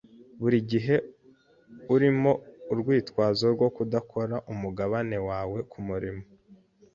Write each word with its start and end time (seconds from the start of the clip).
Buri 0.39 0.57
gihe 0.71 0.95
urimo 1.93 2.31
urwitwazo 2.71 3.45
rwo 3.55 3.67
kudakora 3.75 4.35
umugabane 4.51 5.17
wawe 5.29 5.59
kumurimo. 5.71 6.23